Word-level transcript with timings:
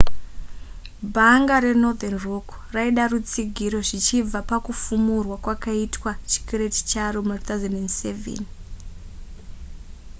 bhanga 1.15 1.55
renorthern 1.65 2.17
rock 2.25 2.47
raida 2.75 3.03
rutsigiro 3.11 3.79
zvichibva 3.89 4.39
pakufumurwa 4.49 5.35
kwakaitwa 5.43 6.11
chikwereti 6.29 6.81
charo 6.91 7.17
muna 7.21 7.37
2007 7.37 8.33